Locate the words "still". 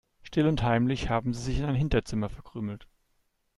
0.23-0.47